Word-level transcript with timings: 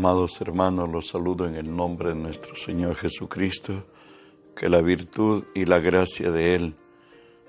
Amados 0.00 0.40
hermanos, 0.40 0.88
los 0.88 1.08
saludo 1.08 1.46
en 1.46 1.56
el 1.56 1.76
nombre 1.76 2.08
de 2.08 2.14
nuestro 2.14 2.56
Señor 2.56 2.96
Jesucristo, 2.96 3.84
que 4.56 4.70
la 4.70 4.80
virtud 4.80 5.44
y 5.54 5.66
la 5.66 5.78
gracia 5.78 6.30
de 6.30 6.54
Él 6.54 6.74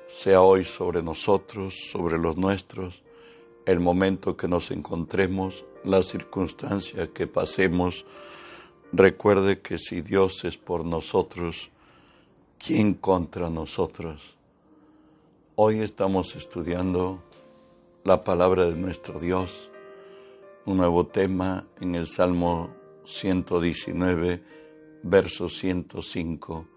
sea 0.09 0.41
hoy 0.41 0.65
sobre 0.65 1.01
nosotros, 1.01 1.73
sobre 1.89 2.17
los 2.17 2.35
nuestros, 2.35 3.03
el 3.65 3.79
momento 3.79 4.35
que 4.35 4.49
nos 4.49 4.69
encontremos, 4.69 5.63
la 5.85 6.03
circunstancia 6.03 7.07
que 7.13 7.25
pasemos. 7.25 8.05
Recuerde 8.91 9.61
que 9.61 9.77
si 9.77 10.01
Dios 10.01 10.43
es 10.43 10.57
por 10.57 10.83
nosotros, 10.83 11.69
¿quién 12.59 12.95
contra 12.95 13.49
nosotros? 13.49 14.35
Hoy 15.55 15.79
estamos 15.79 16.35
estudiando 16.35 17.23
la 18.03 18.25
palabra 18.25 18.65
de 18.65 18.75
nuestro 18.75 19.21
Dios 19.21 19.70
un 20.65 20.77
nuevo 20.77 21.07
tema 21.07 21.67
en 21.79 21.95
el 21.95 22.05
Salmo 22.05 22.69
119, 23.03 24.43
verso 25.01 25.49
105. 25.49 26.67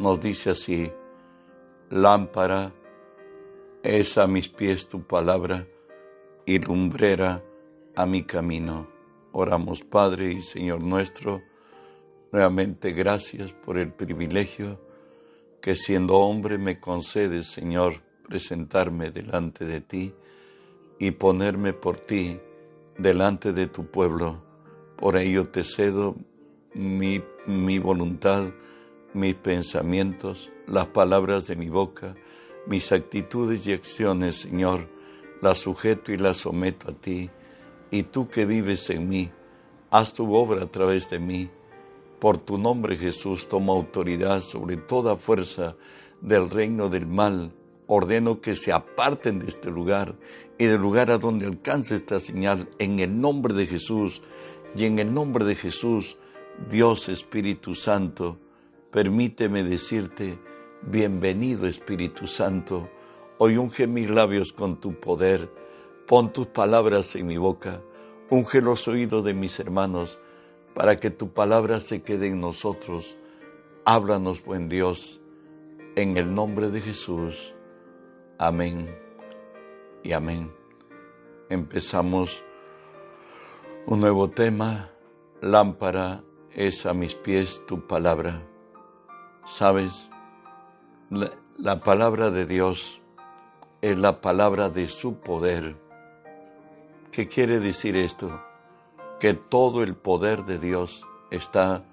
Nos 0.00 0.20
dice 0.20 0.50
así, 0.50 0.90
lámpara 1.90 2.72
es 3.82 4.18
a 4.18 4.26
mis 4.26 4.48
pies 4.48 4.88
tu 4.88 5.02
palabra 5.02 5.66
y 6.44 6.58
lumbrera 6.58 7.42
a 7.94 8.04
mi 8.06 8.24
camino. 8.24 8.88
Oramos 9.32 9.82
Padre 9.82 10.32
y 10.32 10.42
Señor 10.42 10.82
nuestro, 10.82 11.42
nuevamente 12.32 12.92
gracias 12.92 13.52
por 13.52 13.78
el 13.78 13.92
privilegio 13.92 14.80
que 15.60 15.76
siendo 15.76 16.16
hombre 16.16 16.58
me 16.58 16.80
concedes, 16.80 17.46
Señor, 17.46 18.02
presentarme 18.26 19.10
delante 19.10 19.64
de 19.64 19.80
ti 19.80 20.12
y 20.98 21.12
ponerme 21.12 21.72
por 21.72 21.98
ti 21.98 22.40
delante 22.98 23.52
de 23.52 23.66
tu 23.66 23.86
pueblo. 23.86 24.42
Por 24.96 25.16
ello 25.16 25.48
te 25.48 25.64
cedo 25.64 26.16
mi, 26.74 27.22
mi 27.46 27.78
voluntad, 27.78 28.52
mis 29.12 29.34
pensamientos, 29.34 30.50
las 30.66 30.86
palabras 30.86 31.46
de 31.46 31.56
mi 31.56 31.68
boca, 31.68 32.14
mis 32.66 32.92
actitudes 32.92 33.66
y 33.66 33.72
acciones, 33.72 34.36
Señor, 34.36 34.88
las 35.40 35.58
sujeto 35.58 36.12
y 36.12 36.16
las 36.16 36.38
someto 36.38 36.90
a 36.90 36.94
ti. 36.94 37.30
Y 37.90 38.04
tú 38.04 38.28
que 38.28 38.46
vives 38.46 38.88
en 38.90 39.08
mí, 39.08 39.30
haz 39.90 40.14
tu 40.14 40.34
obra 40.34 40.64
a 40.64 40.70
través 40.70 41.10
de 41.10 41.18
mí. 41.18 41.50
Por 42.18 42.38
tu 42.38 42.58
nombre, 42.58 42.96
Jesús, 42.96 43.48
toma 43.48 43.72
autoridad 43.72 44.40
sobre 44.40 44.76
toda 44.76 45.16
fuerza 45.16 45.76
del 46.20 46.48
reino 46.48 46.88
del 46.88 47.06
mal. 47.06 47.52
Ordeno 47.86 48.40
que 48.40 48.56
se 48.56 48.72
aparten 48.72 49.40
de 49.40 49.46
este 49.46 49.70
lugar 49.70 50.14
y 50.58 50.66
del 50.66 50.80
lugar 50.80 51.10
a 51.10 51.18
donde 51.18 51.46
alcance 51.46 51.94
esta 51.94 52.20
señal, 52.20 52.68
en 52.78 53.00
el 53.00 53.20
nombre 53.20 53.54
de 53.54 53.66
Jesús 53.66 54.22
y 54.76 54.84
en 54.84 54.98
el 54.98 55.12
nombre 55.12 55.44
de 55.44 55.54
Jesús, 55.54 56.16
Dios 56.70 57.08
Espíritu 57.08 57.74
Santo, 57.74 58.38
permíteme 58.90 59.64
decirte, 59.64 60.38
bienvenido 60.82 61.66
Espíritu 61.66 62.26
Santo, 62.26 62.88
hoy 63.38 63.56
unge 63.56 63.86
mis 63.86 64.08
labios 64.08 64.52
con 64.52 64.80
tu 64.80 64.94
poder, 64.94 65.50
pon 66.06 66.32
tus 66.32 66.46
palabras 66.46 67.14
en 67.16 67.26
mi 67.26 67.36
boca, 67.36 67.82
unge 68.30 68.60
los 68.60 68.86
oídos 68.88 69.24
de 69.24 69.34
mis 69.34 69.58
hermanos, 69.58 70.18
para 70.74 70.98
que 70.98 71.10
tu 71.10 71.32
palabra 71.32 71.80
se 71.80 72.02
quede 72.02 72.26
en 72.28 72.40
nosotros. 72.40 73.16
Háblanos, 73.84 74.44
buen 74.44 74.68
Dios, 74.68 75.20
en 75.94 76.16
el 76.16 76.34
nombre 76.34 76.70
de 76.70 76.80
Jesús. 76.80 77.53
Amén 78.38 78.98
y 80.02 80.12
amén. 80.12 80.52
Empezamos 81.48 82.42
un 83.86 84.00
nuevo 84.00 84.28
tema, 84.28 84.90
lámpara 85.40 86.24
es 86.50 86.84
a 86.84 86.94
mis 86.94 87.14
pies 87.14 87.62
tu 87.66 87.86
palabra. 87.86 88.42
Sabes, 89.44 90.10
la, 91.10 91.80
palabra 91.80 92.32
de 92.32 92.44
Dios 92.44 93.00
es 93.82 93.96
la 93.96 94.20
palabra 94.20 94.68
de 94.68 94.88
su 94.88 95.20
poder. 95.20 95.76
¿Qué 97.12 97.28
quiere 97.28 97.60
decir 97.60 97.96
esto? 97.96 98.42
Que 99.20 99.34
todo 99.34 99.84
el 99.84 99.94
poder 99.94 100.44
de 100.44 100.58
Dios 100.58 101.06
está 101.30 101.84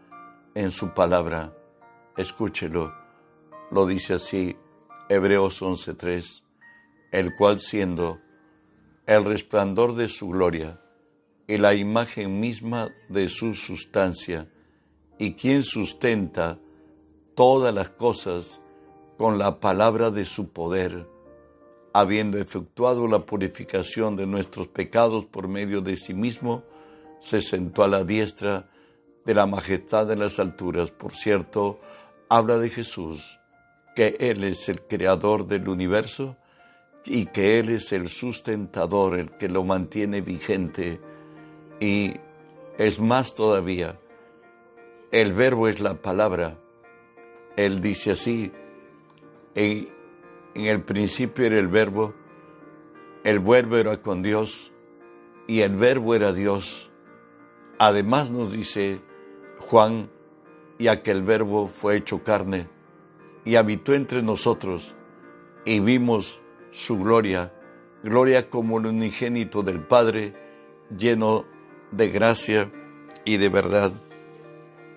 en 0.56 0.72
su 0.72 0.96
palabra. 0.96 1.54
Escúchelo. 2.18 2.92
Lo 3.70 3.86
dice 3.86 4.16
así 4.16 4.58
Hebreos 5.14 5.62
11:3 5.62 6.42
el 7.12 7.36
cual 7.36 7.60
siendo 7.60 8.22
el 9.06 9.26
resplandor 9.26 9.96
de 9.96 10.08
su 10.08 10.30
gloria 10.30 10.80
y 11.48 11.58
la 11.58 11.74
imagen 11.74 12.40
misma 12.40 12.96
de 13.10 13.28
su 13.28 13.54
sustancia, 13.54 14.48
y 15.18 15.34
quien 15.34 15.64
sustenta 15.64 16.60
todas 17.36 17.76
las 17.76 17.90
cosas 17.90 18.62
con 19.18 19.38
la 19.38 19.60
palabra 19.60 20.12
de 20.12 20.24
su 20.24 20.54
poder, 20.54 21.06
habiendo 21.92 22.38
efectuado 22.38 23.06
la 23.06 23.26
purificación 23.26 24.16
de 24.16 24.26
nuestros 24.26 24.70
pecados 24.70 25.26
por 25.26 25.50
medio 25.50 25.82
de 25.82 25.98
sí 25.98 26.14
mismo, 26.14 26.64
se 27.20 27.42
sentó 27.42 27.84
a 27.84 27.90
la 27.90 28.06
diestra 28.06 28.70
de 29.26 29.34
la 29.34 29.46
majestad 29.46 30.08
de 30.08 30.16
las 30.16 30.40
alturas. 30.40 30.90
Por 30.90 31.14
cierto, 31.14 31.82
habla 32.30 32.58
de 32.60 32.70
Jesús, 32.70 33.41
que 33.96 34.16
Él 34.20 34.44
es 34.44 34.70
el 34.70 34.82
creador 34.82 35.48
del 35.48 35.68
universo 35.68 36.38
y 37.06 37.26
que 37.26 37.60
Él 37.60 37.70
es 37.70 37.92
el 37.92 38.10
sustentador, 38.10 39.18
el 39.18 39.32
que 39.32 39.50
lo 39.50 39.64
mantiene 39.64 40.22
vigente. 40.22 41.00
Y 41.80 42.16
es 42.78 43.00
más 43.00 43.36
todavía, 43.36 44.00
el 45.12 45.34
verbo 45.34 45.68
es 45.68 45.80
la 45.80 45.96
palabra. 45.96 46.58
Él 47.58 47.82
dice 47.82 48.12
así, 48.12 48.52
en, 49.56 49.90
en 50.54 50.66
el 50.66 50.82
principio 50.84 51.46
era 51.46 51.58
el 51.58 51.68
verbo, 51.68 52.14
el 53.24 53.40
verbo 53.40 53.78
era 53.78 54.02
con 54.02 54.24
Dios 54.24 54.72
y 55.48 55.62
el 55.62 55.76
verbo 55.76 56.16
era 56.16 56.32
Dios. 56.34 56.90
Además 57.78 58.32
nos 58.32 58.52
dice 58.52 59.02
Juan, 59.60 60.10
y 60.78 60.88
aquel 60.88 61.24
verbo 61.24 61.68
fue 61.68 61.98
hecho 61.98 62.24
carne 62.24 62.68
y 63.46 63.56
habitó 63.56 63.94
entre 63.94 64.22
nosotros 64.22 64.96
y 65.66 65.80
vimos 65.80 66.40
su 66.72 67.00
gloria, 67.00 67.52
gloria 68.04 68.50
como 68.50 68.80
el 68.80 68.88
unigénito 68.88 69.64
del 69.64 69.82
Padre, 69.82 70.34
lleno 70.96 71.46
de 71.92 72.10
gracia 72.10 72.72
y 73.26 73.38
de 73.38 73.50
verdad, 73.50 73.92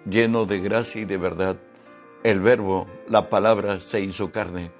lleno 0.08 0.46
de 0.46 0.60
gracia 0.60 1.02
y 1.02 1.04
de 1.04 1.16
verdad. 1.16 1.56
El 2.22 2.40
verbo, 2.40 2.86
la 3.08 3.28
palabra, 3.28 3.80
se 3.80 4.00
hizo 4.00 4.32
carne. 4.32 4.70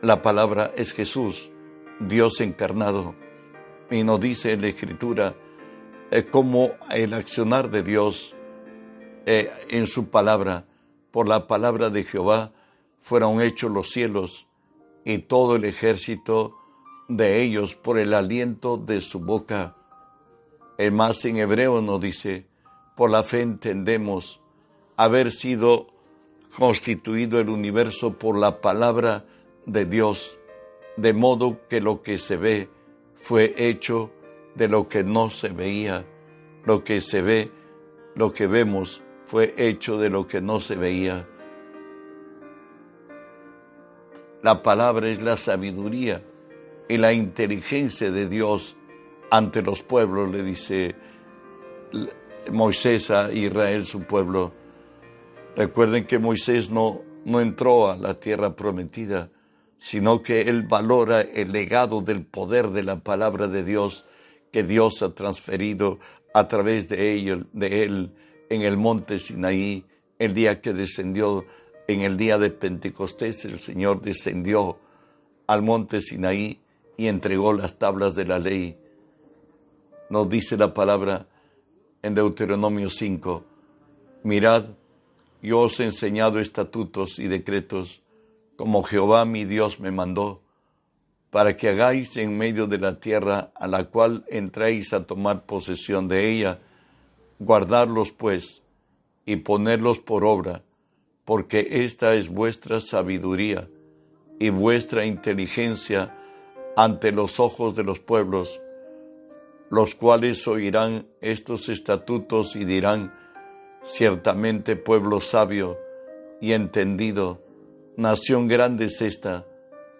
La 0.00 0.22
palabra 0.22 0.72
es 0.76 0.92
Jesús, 0.92 1.50
Dios 1.98 2.40
encarnado. 2.40 3.16
Y 3.90 4.04
nos 4.04 4.20
dice 4.20 4.52
en 4.52 4.60
la 4.60 4.68
Escritura 4.68 5.34
eh, 6.12 6.24
cómo 6.24 6.72
el 6.94 7.14
accionar 7.14 7.70
de 7.70 7.82
Dios 7.82 8.36
eh, 9.26 9.50
en 9.70 9.86
su 9.86 10.08
palabra, 10.10 10.66
por 11.10 11.26
la 11.26 11.48
palabra 11.48 11.90
de 11.90 12.04
Jehová, 12.04 12.52
fueron 13.08 13.40
hechos 13.40 13.70
los 13.70 13.88
cielos 13.88 14.46
y 15.02 15.16
todo 15.16 15.56
el 15.56 15.64
ejército 15.64 16.58
de 17.08 17.40
ellos 17.40 17.74
por 17.74 17.98
el 17.98 18.12
aliento 18.12 18.76
de 18.76 19.00
su 19.00 19.18
boca. 19.18 19.76
El 20.76 20.92
más 20.92 21.24
en 21.24 21.38
hebreo 21.38 21.80
nos 21.80 22.02
dice, 22.02 22.44
por 22.98 23.08
la 23.08 23.22
fe 23.22 23.40
entendemos 23.40 24.42
haber 24.98 25.32
sido 25.32 25.86
constituido 26.58 27.40
el 27.40 27.48
universo 27.48 28.18
por 28.18 28.36
la 28.36 28.60
palabra 28.60 29.24
de 29.64 29.86
Dios, 29.86 30.38
de 30.98 31.14
modo 31.14 31.66
que 31.66 31.80
lo 31.80 32.02
que 32.02 32.18
se 32.18 32.36
ve 32.36 32.68
fue 33.14 33.54
hecho 33.56 34.10
de 34.54 34.68
lo 34.68 34.86
que 34.86 35.02
no 35.02 35.30
se 35.30 35.48
veía, 35.48 36.04
lo 36.66 36.84
que 36.84 37.00
se 37.00 37.22
ve, 37.22 37.50
lo 38.14 38.34
que 38.34 38.46
vemos 38.46 39.02
fue 39.24 39.54
hecho 39.56 39.96
de 39.96 40.10
lo 40.10 40.26
que 40.26 40.42
no 40.42 40.60
se 40.60 40.74
veía. 40.74 41.26
La 44.42 44.62
palabra 44.62 45.08
es 45.08 45.20
la 45.20 45.36
sabiduría 45.36 46.22
y 46.88 46.96
la 46.96 47.12
inteligencia 47.12 48.10
de 48.10 48.28
Dios 48.28 48.76
ante 49.30 49.62
los 49.62 49.82
pueblos, 49.82 50.30
le 50.30 50.42
dice 50.42 50.94
Moisés 52.52 53.10
a 53.10 53.32
Israel, 53.32 53.84
su 53.84 54.02
pueblo. 54.02 54.52
Recuerden 55.56 56.06
que 56.06 56.18
Moisés 56.18 56.70
no, 56.70 57.02
no 57.24 57.40
entró 57.40 57.90
a 57.90 57.96
la 57.96 58.14
tierra 58.14 58.54
prometida, 58.54 59.30
sino 59.78 60.22
que 60.22 60.42
él 60.42 60.62
valora 60.62 61.20
el 61.20 61.50
legado 61.50 62.00
del 62.00 62.24
poder 62.24 62.68
de 62.70 62.84
la 62.84 63.00
palabra 63.00 63.48
de 63.48 63.64
Dios 63.64 64.06
que 64.52 64.62
Dios 64.62 65.02
ha 65.02 65.14
transferido 65.14 65.98
a 66.32 66.46
través 66.48 66.88
de, 66.88 67.44
de 67.52 67.82
él 67.82 68.12
en 68.48 68.62
el 68.62 68.76
monte 68.76 69.18
Sinaí, 69.18 69.84
el 70.18 70.32
día 70.32 70.60
que 70.60 70.72
descendió 70.72 71.44
en 71.88 72.02
el 72.02 72.18
día 72.18 72.36
de 72.36 72.50
Pentecostés 72.50 73.46
el 73.46 73.58
Señor 73.58 74.02
descendió 74.02 74.78
al 75.46 75.62
monte 75.62 76.02
Sinaí 76.02 76.60
y 76.98 77.06
entregó 77.06 77.54
las 77.54 77.78
tablas 77.78 78.14
de 78.14 78.26
la 78.26 78.38
ley. 78.38 78.76
Nos 80.10 80.28
dice 80.28 80.58
la 80.58 80.74
palabra 80.74 81.26
en 82.02 82.14
Deuteronomio 82.14 82.90
5, 82.90 83.42
mirad, 84.22 84.66
yo 85.40 85.60
os 85.60 85.80
he 85.80 85.84
enseñado 85.84 86.40
estatutos 86.40 87.18
y 87.18 87.26
decretos 87.26 88.02
como 88.56 88.82
Jehová 88.82 89.24
mi 89.24 89.46
Dios 89.46 89.80
me 89.80 89.90
mandó, 89.90 90.42
para 91.30 91.56
que 91.56 91.70
hagáis 91.70 92.16
en 92.18 92.36
medio 92.36 92.66
de 92.66 92.78
la 92.78 93.00
tierra 93.00 93.50
a 93.54 93.66
la 93.66 93.84
cual 93.84 94.24
entréis 94.28 94.92
a 94.92 95.06
tomar 95.06 95.46
posesión 95.46 96.06
de 96.06 96.30
ella, 96.30 96.58
guardarlos 97.38 98.10
pues 98.10 98.62
y 99.24 99.36
ponerlos 99.36 99.98
por 100.00 100.24
obra, 100.24 100.62
porque 101.28 101.84
esta 101.84 102.14
es 102.14 102.30
vuestra 102.30 102.80
sabiduría 102.80 103.68
y 104.38 104.48
vuestra 104.48 105.04
inteligencia 105.04 106.16
ante 106.74 107.12
los 107.12 107.38
ojos 107.38 107.76
de 107.76 107.84
los 107.84 107.98
pueblos, 107.98 108.62
los 109.68 109.94
cuales 109.94 110.48
oirán 110.48 111.06
estos 111.20 111.68
estatutos 111.68 112.56
y 112.56 112.64
dirán, 112.64 113.12
ciertamente 113.82 114.74
pueblo 114.74 115.20
sabio 115.20 115.76
y 116.40 116.54
entendido, 116.54 117.42
nación 117.98 118.48
grande 118.48 118.86
es 118.86 119.02
esta, 119.02 119.44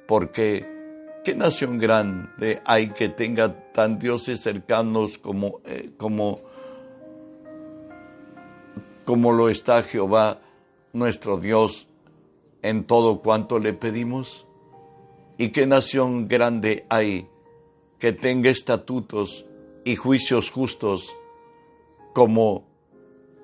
porque 0.06 0.64
¿qué 1.24 1.34
nación 1.34 1.78
grande 1.78 2.62
hay 2.64 2.88
que 2.88 3.10
tenga 3.10 3.70
tan 3.72 3.98
dioses 3.98 4.40
cercanos 4.40 5.18
como, 5.18 5.60
eh, 5.66 5.90
como, 5.98 6.40
como 9.04 9.32
lo 9.32 9.50
está 9.50 9.82
Jehová 9.82 10.40
nuestro 10.92 11.38
Dios 11.38 11.88
en 12.62 12.84
todo 12.84 13.20
cuanto 13.20 13.58
le 13.58 13.72
pedimos? 13.72 14.46
¿Y 15.36 15.50
qué 15.50 15.66
nación 15.66 16.28
grande 16.28 16.86
hay 16.88 17.28
que 17.98 18.12
tenga 18.12 18.50
estatutos 18.50 19.46
y 19.84 19.96
juicios 19.96 20.50
justos 20.50 21.14
como 22.12 22.66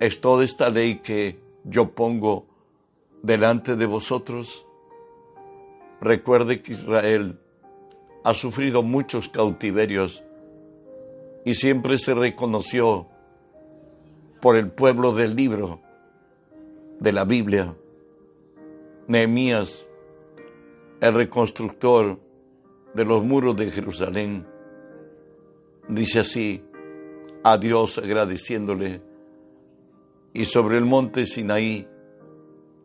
es 0.01 0.21
toda 0.21 0.45
esta 0.45 0.71
ley 0.71 0.97
que 0.97 1.41
yo 1.65 1.91
pongo 1.91 2.47
delante 3.23 3.77
de 3.77 3.87
vosotros? 3.87 4.67
Recuerde 6.01 6.63
que 6.63 6.73
Israel 6.73 7.39
ha 8.25 8.35
sufrido 8.35 8.83
muchos 8.83 9.29
cautiverios 9.29 10.23
y 11.45 11.55
siempre 11.55 11.99
se 11.99 12.15
reconoció 12.15 13.07
por 14.41 14.57
el 14.57 14.71
pueblo 14.71 15.13
del 15.13 15.37
libro 15.37 15.84
de 17.01 17.13
la 17.13 17.25
Biblia. 17.25 17.75
Nehemías, 19.07 19.87
el 21.01 21.15
reconstructor 21.15 22.19
de 22.95 23.05
los 23.05 23.23
muros 23.23 23.57
de 23.57 23.71
Jerusalén, 23.71 24.47
dice 25.89 26.21
así 26.21 26.63
a 27.43 27.59
Dios 27.59 27.99
agradeciéndole, 27.99 29.03
y 30.33 30.47
sobre 30.47 30.79
el 30.79 30.85
monte 30.85 31.27
Sinaí 31.27 31.87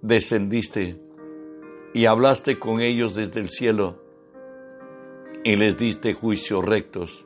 descendiste 0.01 0.99
y 1.93 2.05
hablaste 2.05 2.59
con 2.59 2.81
ellos 2.81 3.15
desde 3.15 3.39
el 3.39 3.49
cielo 3.49 4.03
y 5.43 5.55
les 5.55 5.77
diste 5.77 6.13
juicios 6.13 6.65
rectos, 6.65 7.25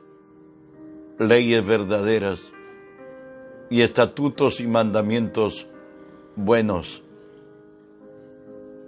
leyes 1.18 1.66
verdaderas 1.66 2.52
y 3.70 3.82
estatutos 3.82 4.60
y 4.60 4.66
mandamientos 4.66 5.68
buenos. 6.36 7.02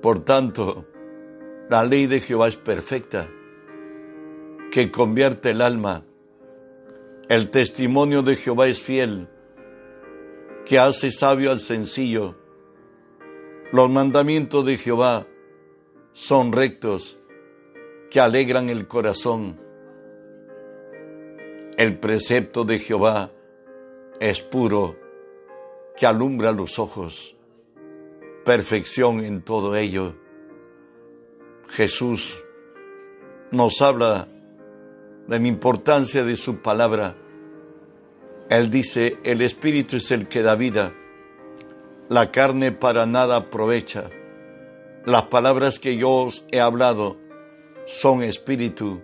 Por 0.02 0.25
tanto, 0.25 0.84
la 1.69 1.84
ley 1.84 2.06
de 2.06 2.20
Jehová 2.20 2.48
es 2.48 2.56
perfecta, 2.56 3.28
que 4.70 4.90
convierte 4.90 5.50
el 5.50 5.60
alma. 5.60 6.04
El 7.28 7.50
testimonio 7.50 8.22
de 8.22 8.37
Jehová 8.37 8.69
es 8.69 8.81
fiel, 8.81 9.28
que 10.64 10.78
hace 10.78 11.10
sabio 11.10 11.50
al 11.50 11.60
sencillo. 11.60 12.37
Los 13.72 13.90
mandamientos 13.90 14.64
de 14.64 14.78
Jehová 14.78 15.26
son 16.12 16.52
rectos, 16.52 17.19
que 18.10 18.20
alegran 18.20 18.70
el 18.70 18.87
corazón. 18.87 19.60
El 21.76 21.98
precepto 21.98 22.64
de 22.64 22.78
Jehová 22.78 23.32
es 24.20 24.40
puro, 24.40 24.96
que 25.96 26.06
alumbra 26.06 26.52
los 26.52 26.78
ojos. 26.78 27.36
Perfección 28.46 29.25
en 29.25 29.43
todo 29.43 29.75
ello. 29.75 30.14
Jesús 31.66 32.44
nos 33.50 33.82
habla 33.82 34.28
de 35.26 35.40
la 35.40 35.48
importancia 35.48 36.22
de 36.22 36.37
su 36.37 36.58
palabra. 36.62 37.16
Él 38.48 38.70
dice, 38.70 39.19
el 39.25 39.43
Espíritu 39.43 39.96
es 39.96 40.12
el 40.12 40.28
que 40.28 40.43
da 40.43 40.54
vida, 40.54 40.94
la 42.08 42.31
carne 42.31 42.70
para 42.70 43.04
nada 43.04 43.34
aprovecha. 43.34 44.10
Las 45.04 45.25
palabras 45.25 45.81
que 45.81 45.96
yo 45.96 46.12
os 46.12 46.46
he 46.52 46.60
hablado 46.60 47.16
son 47.84 48.22
espíritu 48.22 49.02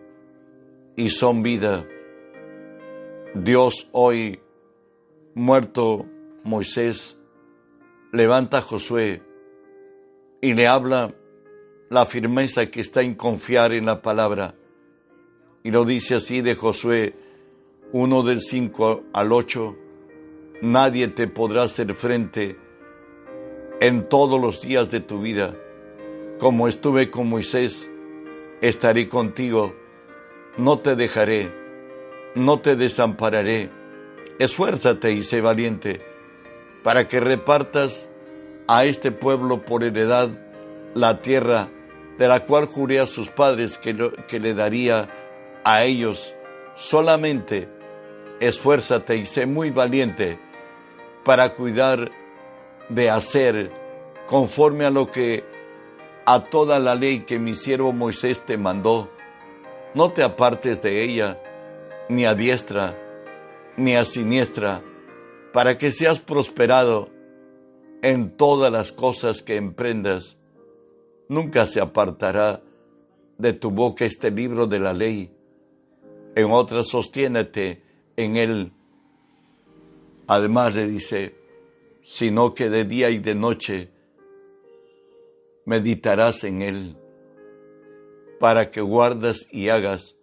y 0.94 1.08
son 1.08 1.42
vida. 1.42 1.84
Dios 3.34 3.88
hoy, 3.90 4.40
muerto 5.34 6.06
Moisés, 6.44 7.18
levanta 8.12 8.58
a 8.58 8.62
Josué 8.62 9.31
y 10.42 10.54
le 10.54 10.66
habla 10.66 11.14
la 11.88 12.04
firmeza 12.04 12.66
que 12.66 12.80
está 12.80 13.00
en 13.00 13.14
confiar 13.14 13.72
en 13.72 13.86
la 13.86 14.02
palabra. 14.02 14.56
Y 15.62 15.70
lo 15.70 15.84
dice 15.84 16.16
así 16.16 16.42
de 16.42 16.56
Josué 16.56 17.14
1 17.92 18.22
del 18.24 18.40
5 18.40 19.04
al 19.12 19.32
8, 19.32 19.76
nadie 20.62 21.08
te 21.08 21.28
podrá 21.28 21.62
hacer 21.62 21.94
frente 21.94 22.58
en 23.80 24.08
todos 24.08 24.40
los 24.40 24.60
días 24.60 24.90
de 24.90 25.00
tu 25.00 25.20
vida. 25.20 25.54
Como 26.40 26.66
estuve 26.66 27.08
con 27.08 27.28
Moisés, 27.28 27.88
estaré 28.60 29.08
contigo, 29.08 29.76
no 30.56 30.80
te 30.80 30.96
dejaré, 30.96 31.52
no 32.34 32.58
te 32.58 32.74
desampararé. 32.74 33.70
Esfuérzate 34.40 35.12
y 35.12 35.22
sé 35.22 35.40
valiente, 35.40 36.00
para 36.82 37.06
que 37.06 37.20
repartas 37.20 38.10
a 38.66 38.84
este 38.84 39.12
pueblo 39.12 39.62
por 39.62 39.84
heredad 39.84 40.30
la 40.94 41.20
tierra 41.20 41.68
de 42.18 42.28
la 42.28 42.40
cual 42.40 42.66
juré 42.66 43.00
a 43.00 43.06
sus 43.06 43.28
padres 43.28 43.78
que, 43.78 44.12
que 44.28 44.40
le 44.40 44.54
daría 44.54 45.08
a 45.64 45.84
ellos. 45.84 46.34
Solamente 46.74 47.68
esfuérzate 48.40 49.16
y 49.16 49.26
sé 49.26 49.46
muy 49.46 49.70
valiente 49.70 50.38
para 51.24 51.54
cuidar 51.54 52.10
de 52.88 53.10
hacer 53.10 53.70
conforme 54.26 54.84
a 54.84 54.90
lo 54.90 55.10
que 55.10 55.44
a 56.24 56.40
toda 56.44 56.78
la 56.78 56.94
ley 56.94 57.20
que 57.20 57.38
mi 57.38 57.54
siervo 57.54 57.92
Moisés 57.92 58.40
te 58.40 58.56
mandó. 58.56 59.10
No 59.94 60.12
te 60.12 60.22
apartes 60.22 60.82
de 60.82 61.02
ella, 61.02 61.38
ni 62.08 62.24
a 62.24 62.34
diestra, 62.34 62.96
ni 63.76 63.94
a 63.94 64.04
siniestra, 64.04 64.82
para 65.52 65.76
que 65.76 65.90
seas 65.90 66.20
prosperado 66.20 67.08
en 68.02 68.36
todas 68.36 68.70
las 68.72 68.92
cosas 68.92 69.42
que 69.42 69.56
emprendas. 69.56 70.36
Nunca 71.28 71.66
se 71.66 71.80
apartará 71.80 72.62
de 73.38 73.52
tu 73.52 73.70
boca 73.70 74.04
este 74.04 74.30
libro 74.30 74.66
de 74.66 74.78
la 74.80 74.92
ley. 74.92 75.32
En 76.34 76.50
otras 76.50 76.88
sostiénete 76.88 77.82
en 78.16 78.36
él. 78.36 78.72
Además 80.26 80.74
le 80.74 80.86
dice, 80.86 81.36
sino 82.02 82.54
que 82.54 82.68
de 82.68 82.84
día 82.84 83.10
y 83.10 83.18
de 83.18 83.34
noche 83.34 83.90
meditarás 85.64 86.42
en 86.44 86.62
él, 86.62 86.96
para 88.40 88.70
que 88.70 88.80
guardas 88.80 89.46
y 89.52 89.68
hagas 89.68 90.16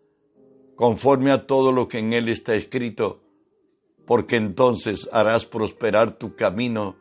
conforme 0.75 1.31
a 1.31 1.45
todo 1.45 1.71
lo 1.71 1.87
que 1.87 1.99
en 1.99 2.13
él 2.13 2.29
está 2.29 2.55
escrito, 2.55 3.21
porque 4.05 4.35
entonces 4.35 5.09
harás 5.11 5.45
prosperar 5.45 6.17
tu 6.17 6.35
camino 6.35 6.95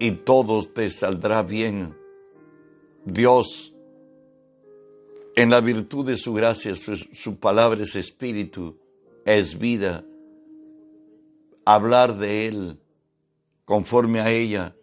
y 0.00 0.12
todo 0.12 0.64
te 0.64 0.88
saldrá 0.88 1.42
bien. 1.42 1.94
Dios, 3.04 3.72
en 5.36 5.50
la 5.50 5.60
virtud 5.60 6.06
de 6.06 6.16
su 6.16 6.32
gracia, 6.32 6.74
su, 6.74 7.36
palabra 7.38 7.82
es 7.82 7.94
espíritu, 7.94 8.78
es 9.26 9.58
vida. 9.58 10.04
Hablar 11.66 12.16
de 12.16 12.46
Él 12.46 12.78
conforme 13.66 14.20
a 14.20 14.30
ella, 14.30 14.74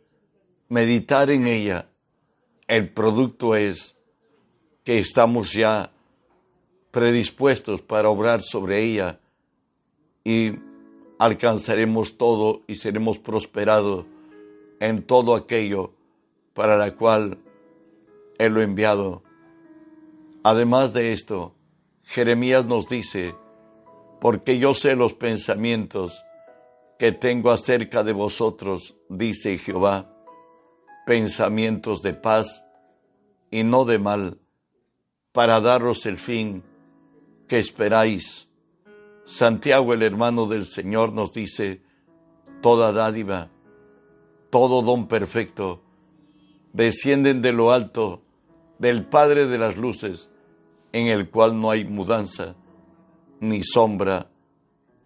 meditar 0.70 1.32
en 1.32 1.48
ella, 1.48 1.90
el 2.68 2.94
producto 2.94 3.56
es 3.56 3.98
que 4.84 5.00
estamos 5.00 5.52
ya 5.52 5.92
predispuestos 6.92 7.82
para 7.82 8.10
obrar 8.10 8.44
sobre 8.44 8.84
ella 8.84 9.20
y 10.24 10.54
alcanzaremos 11.18 12.18
todo 12.18 12.62
y 12.68 12.76
seremos 12.76 13.18
prosperados 13.18 14.06
en 14.80 15.04
todo 15.04 15.36
aquello 15.36 15.94
para 16.54 16.78
la 16.78 16.96
cual 16.96 17.40
Él 18.38 18.54
lo 18.54 18.62
ha 18.62 18.64
enviado. 18.64 19.24
Además 20.44 20.94
de 20.94 21.14
esto, 21.14 21.56
Jeremías 22.04 22.66
nos 22.66 22.88
dice, 22.88 23.36
porque 24.20 24.60
yo 24.60 24.74
sé 24.74 24.96
los 24.96 25.14
pensamientos 25.14 26.24
que 26.98 27.12
tengo 27.12 27.52
acerca 27.52 28.04
de 28.04 28.14
vosotros, 28.14 28.96
dice 29.10 29.58
Jehová, 29.58 30.14
pensamientos 31.06 32.02
de 32.02 32.14
paz 32.14 32.66
y 33.52 33.64
no 33.64 33.86
de 33.86 34.00
mal, 34.00 34.40
para 35.32 35.62
daros 35.62 36.06
el 36.06 36.18
fin 36.18 36.64
que 37.48 37.60
esperáis. 37.60 38.50
Santiago, 39.26 39.94
el 39.94 40.02
hermano 40.02 40.46
del 40.46 40.66
Señor, 40.66 41.14
nos 41.14 41.34
dice, 41.34 41.82
toda 42.62 42.92
dádiva, 42.92 43.50
todo 44.50 44.82
don 44.82 45.08
perfecto, 45.08 45.82
descienden 46.74 47.42
de 47.42 47.54
lo 47.54 47.72
alto, 47.72 48.22
del 48.80 49.06
Padre 49.06 49.48
de 49.48 49.58
las 49.58 49.78
Luces, 49.78 50.30
en 50.92 51.08
el 51.08 51.30
cual 51.30 51.60
no 51.60 51.72
hay 51.72 51.86
mudanza 51.86 52.56
ni 53.40 53.64
sombra 53.64 54.30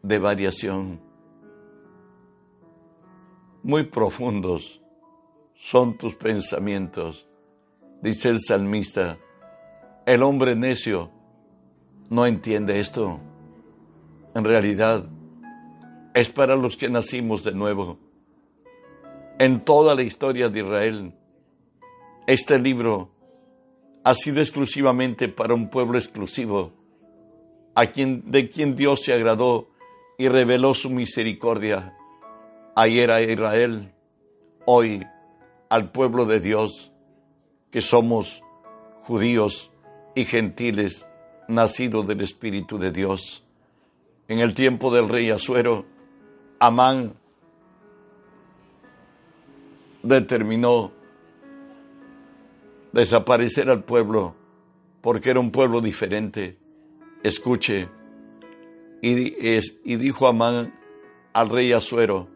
de 0.02 0.20
variación. 0.20 1.00
Muy 3.64 3.84
profundos 3.84 4.82
son 5.54 5.98
tus 5.98 6.16
pensamientos, 6.16 7.28
dice 8.02 8.30
el 8.30 8.40
salmista. 8.40 9.18
El 10.06 10.24
hombre 10.24 10.56
necio 10.56 11.12
no 12.10 12.26
entiende 12.26 12.80
esto. 12.80 13.20
En 14.34 14.44
realidad, 14.44 15.08
es 16.14 16.30
para 16.30 16.56
los 16.56 16.76
que 16.76 16.90
nacimos 16.90 17.44
de 17.44 17.54
nuevo. 17.54 18.00
En 19.42 19.62
toda 19.62 19.96
la 19.96 20.04
historia 20.04 20.50
de 20.50 20.60
Israel, 20.60 21.14
este 22.28 22.60
libro 22.60 23.10
ha 24.04 24.14
sido 24.14 24.40
exclusivamente 24.40 25.30
para 25.30 25.56
un 25.56 25.68
pueblo 25.68 25.98
exclusivo, 25.98 26.74
a 27.74 27.88
quien, 27.88 28.30
de 28.30 28.50
quien 28.50 28.76
Dios 28.76 29.02
se 29.02 29.14
agradó 29.14 29.68
y 30.20 30.28
reveló 30.28 30.76
su 30.76 30.92
misericordia. 30.92 31.98
Ayer 32.76 33.10
a 33.10 33.20
Israel, 33.24 33.92
hoy 34.66 35.08
al 35.70 35.92
pueblo 35.92 36.28
de 36.28 36.40
Dios, 36.40 36.92
que 37.72 37.82
somos 37.82 38.44
judíos 39.02 39.72
y 40.14 40.26
gentiles, 40.26 41.08
nacidos 41.48 42.06
del 42.06 42.22
Espíritu 42.22 42.78
de 42.78 42.92
Dios. 42.92 43.44
En 44.28 44.38
el 44.38 44.54
tiempo 44.54 44.94
del 44.94 45.10
rey 45.10 45.32
Asuero, 45.32 45.88
Amán 46.60 47.16
determinó 50.04 50.92
desaparecer 52.92 53.70
al 53.70 53.84
pueblo 53.84 54.36
porque 55.02 55.32
era 55.32 55.40
un 55.40 55.52
pueblo 55.52 55.82
diferente. 55.82 56.58
Escuche, 57.24 57.90
y, 59.02 59.98
dijo 59.98 60.28
Amán 60.28 60.74
al 61.34 61.50
rey 61.50 61.72
Asuero, 61.74 62.28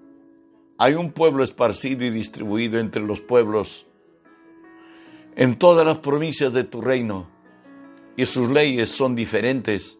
hay 0.77 0.95
un 0.95 1.11
pueblo 1.11 1.43
esparcido 1.43 2.05
y 2.05 2.09
distribuido 2.09 2.79
entre 2.79 3.03
los 3.03 3.21
pueblos 3.21 3.85
en 5.35 5.57
todas 5.57 5.85
las 5.85 5.99
provincias 5.99 6.53
de 6.53 6.63
tu 6.63 6.81
reino, 6.81 7.27
y 8.15 8.25
sus 8.25 8.49
leyes 8.49 8.89
son 8.89 9.15
diferentes 9.15 9.97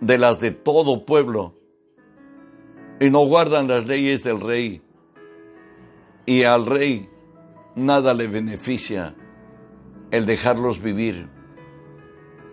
de 0.00 0.18
las 0.18 0.40
de 0.40 0.50
todo 0.50 1.06
pueblo, 1.06 1.54
y 2.98 3.08
no 3.08 3.20
guardan 3.20 3.68
las 3.68 3.86
leyes 3.86 4.24
del 4.24 4.40
rey, 4.40 4.82
y 6.26 6.42
al 6.42 6.66
rey 6.66 7.08
nada 7.76 8.12
le 8.12 8.26
beneficia 8.26 9.14
el 10.10 10.26
dejarlos 10.26 10.82
vivir. 10.82 11.28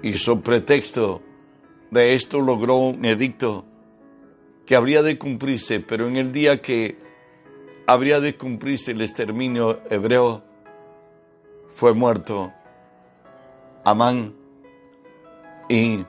Y 0.01 0.13
su 0.15 0.41
pretexto 0.41 1.21
de 1.91 2.13
esto 2.13 2.39
logró 2.39 2.77
un 2.77 3.03
edicto 3.05 3.65
que 4.65 4.75
habría 4.75 5.01
de 5.03 5.17
cumplirse, 5.17 5.79
pero 5.79 6.07
en 6.07 6.15
el 6.15 6.31
día 6.31 6.61
que 6.61 6.97
habría 7.87 8.19
de 8.19 8.35
cumplirse 8.35 8.91
el 8.91 9.01
exterminio 9.01 9.81
hebreo, 9.89 10.43
fue 11.75 11.93
muerto 11.93 12.53
Amán 13.83 14.35
y 15.67 16.05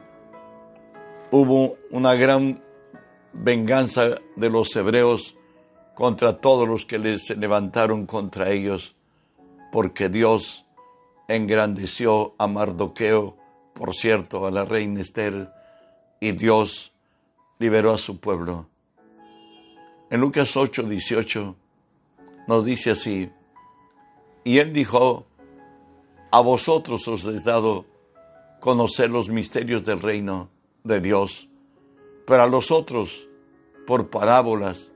hubo 1.31 1.77
una 1.91 2.15
gran 2.15 2.63
venganza 3.33 4.17
de 4.37 4.51
los 4.51 4.77
hebreos 4.77 5.37
contra 5.95 6.41
todos 6.41 6.69
los 6.69 6.85
que 6.87 6.99
les 6.99 7.27
se 7.27 7.37
levantaron 7.37 8.07
contra 8.07 8.51
ellos 8.51 8.95
porque 9.75 10.09
Dios 10.09 10.65
engrandeció 11.27 12.35
a 12.39 12.47
Mardoqueo, 12.47 13.37
por 13.73 13.93
cierto, 13.93 14.47
a 14.47 14.53
la 14.53 14.65
reina 14.65 15.01
Esther, 15.01 15.51
y 16.21 16.31
Dios 16.31 16.93
liberó 17.59 17.93
a 17.93 17.99
su 17.99 18.21
pueblo. 18.21 18.69
En 20.11 20.21
Lucas 20.21 20.57
8, 20.57 20.85
18 20.85 21.57
nos 22.47 22.65
dice 22.65 22.93
así, 22.93 23.31
y 24.45 24.59
él 24.59 24.73
dijo, 24.73 25.27
a 26.31 26.41
vosotros 26.41 27.09
os 27.09 27.27
he 27.27 27.41
dado 27.41 27.85
conocer 28.61 29.11
los 29.11 29.29
misterios 29.29 29.85
del 29.85 30.01
reino 30.01 30.51
de 30.85 31.01
Dios, 31.01 31.49
pero 32.27 32.45
a 32.45 32.47
los 32.47 32.71
otros 32.71 33.27
por 33.89 34.09
parábolas, 34.09 34.93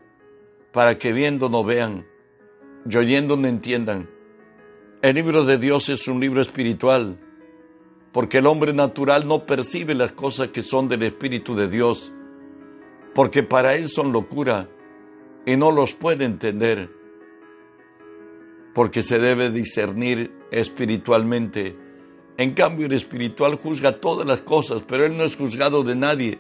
para 0.79 0.97
que 0.97 1.13
viendo 1.13 1.49
no 1.49 1.65
vean, 1.65 2.07
y 2.89 2.97
oyendo 2.97 3.37
no 3.37 3.49
entiendan, 3.49 4.09
el 5.03 5.17
libro 5.17 5.45
de 5.45 5.59
Dios 5.59 5.89
es 5.89 6.07
un 6.07 6.21
libro 6.21 6.41
espiritual, 6.41 7.19
porque 8.13 8.39
el 8.39 8.47
hombre 8.47 8.73
natural 8.73 9.27
no 9.27 9.45
percibe 9.45 9.97
las 9.97 10.13
cosas 10.13 10.51
que 10.51 10.63
son 10.63 10.89
del 10.89 11.03
Espíritu 11.03 11.57
de 11.57 11.67
Dios, 11.67 12.13
porque 13.13 13.43
para 13.43 13.75
él 13.75 13.89
son 13.89 14.13
locura 14.13 14.69
y 15.45 15.57
no 15.57 15.73
los 15.73 15.95
puede 15.95 16.25
entender, 16.25 16.89
porque 18.73 19.03
se 19.03 19.19
debe 19.19 19.51
discernir 19.51 20.31
espiritualmente. 20.53 21.77
En 22.37 22.55
cambio, 22.55 22.87
el 22.87 22.93
espiritual 22.93 23.57
juzga 23.57 23.99
todas 23.99 24.25
las 24.25 24.43
cosas, 24.43 24.85
pero 24.87 25.05
él 25.05 25.17
no 25.17 25.25
es 25.25 25.35
juzgado 25.35 25.83
de 25.83 25.97
nadie, 25.97 26.39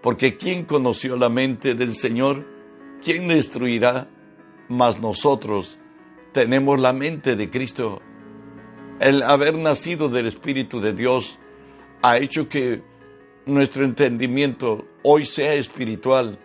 porque 0.00 0.36
¿quién 0.36 0.64
conoció 0.64 1.16
la 1.16 1.28
mente 1.28 1.74
del 1.74 1.96
Señor? 1.96 2.57
¿Quién 3.02 3.28
le 3.28 3.36
instruirá? 3.36 4.08
Mas 4.68 5.00
nosotros 5.00 5.78
tenemos 6.32 6.80
la 6.80 6.92
mente 6.92 7.36
de 7.36 7.48
Cristo. 7.48 8.02
El 9.00 9.22
haber 9.22 9.54
nacido 9.54 10.08
del 10.08 10.26
Espíritu 10.26 10.80
de 10.80 10.92
Dios 10.92 11.38
ha 12.02 12.18
hecho 12.18 12.48
que 12.48 12.82
nuestro 13.46 13.84
entendimiento 13.84 14.84
hoy 15.02 15.24
sea 15.24 15.54
espiritual. 15.54 16.38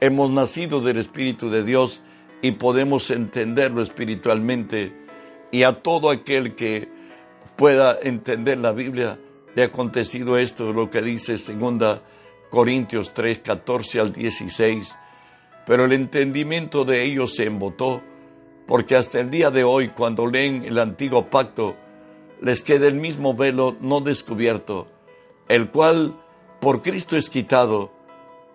Hemos 0.00 0.30
nacido 0.30 0.80
del 0.80 0.98
Espíritu 0.98 1.50
de 1.50 1.64
Dios 1.64 2.02
y 2.40 2.52
podemos 2.52 3.10
entenderlo 3.10 3.82
espiritualmente. 3.82 4.94
Y 5.50 5.64
a 5.64 5.82
todo 5.82 6.10
aquel 6.10 6.54
que 6.54 6.88
pueda 7.56 7.98
entender 8.00 8.58
la 8.58 8.72
Biblia, 8.72 9.18
le 9.54 9.62
ha 9.62 9.66
acontecido 9.66 10.38
esto, 10.38 10.72
lo 10.72 10.90
que 10.90 11.02
dice 11.02 11.38
segunda 11.38 12.02
Corintios 12.50 13.12
3, 13.12 13.40
14 13.40 14.00
al 14.00 14.12
16. 14.12 14.94
Pero 15.66 15.84
el 15.84 15.92
entendimiento 15.92 16.84
de 16.84 17.04
ellos 17.04 17.34
se 17.34 17.44
embotó 17.44 18.02
porque 18.66 18.96
hasta 18.96 19.20
el 19.20 19.30
día 19.30 19.50
de 19.50 19.64
hoy, 19.64 19.88
cuando 19.88 20.26
leen 20.26 20.64
el 20.64 20.78
antiguo 20.78 21.26
pacto, 21.30 21.76
les 22.40 22.62
queda 22.62 22.86
el 22.86 22.96
mismo 22.96 23.34
velo 23.34 23.76
no 23.80 24.00
descubierto, 24.00 24.88
el 25.48 25.70
cual 25.70 26.16
por 26.60 26.82
Cristo 26.82 27.16
es 27.16 27.30
quitado, 27.30 27.92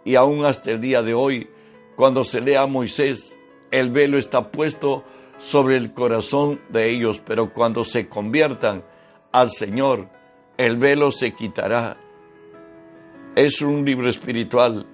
y 0.03 0.15
aún 0.15 0.46
hasta 0.46 0.72
el 0.72 0.82
día 0.82 1.01
de 1.01 1.13
hoy, 1.13 1.50
cuando 1.96 2.24
se 2.24 2.41
lea 2.41 2.63
a 2.63 2.68
Moisés, 2.68 3.38
el 3.72 3.91
velo 3.91 4.18
está 4.18 4.51
puesto 4.51 5.03
sobre 5.38 5.77
el 5.77 5.94
corazón 5.94 6.60
de 6.70 6.89
ellos, 6.89 7.22
pero 7.25 7.53
cuando 7.53 7.84
se 7.84 8.08
conviertan 8.08 8.84
al 9.32 9.50
Señor, 9.50 10.10
el 10.58 10.77
velo 10.77 11.12
se 11.12 11.34
quitará. 11.34 11.98
Es 13.36 13.62
un 13.62 13.86
libro 13.86 14.10
espiritual 14.10 14.86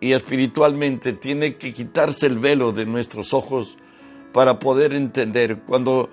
y 0.00 0.12
espiritualmente 0.12 1.12
tiene 1.12 1.56
que 1.56 1.72
quitarse 1.72 2.26
el 2.26 2.38
velo 2.38 2.72
de 2.72 2.86
nuestros 2.86 3.34
ojos 3.34 3.76
para 4.32 4.58
poder 4.58 4.92
entender 4.92 5.60
cuando 5.66 6.10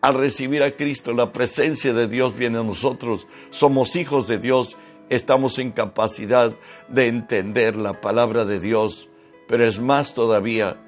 al 0.00 0.14
recibir 0.14 0.62
a 0.62 0.76
Cristo 0.76 1.12
la 1.12 1.32
presencia 1.32 1.92
de 1.92 2.08
Dios 2.08 2.36
viene 2.36 2.58
a 2.58 2.62
nosotros, 2.62 3.26
somos 3.50 3.96
hijos 3.96 4.26
de 4.26 4.38
Dios, 4.38 4.76
estamos 5.08 5.58
en 5.58 5.72
capacidad 5.72 6.54
de 6.88 7.08
entender 7.08 7.76
la 7.76 8.00
palabra 8.00 8.44
de 8.44 8.60
Dios, 8.60 9.08
pero 9.46 9.66
es 9.66 9.80
más 9.80 10.14
todavía, 10.14 10.78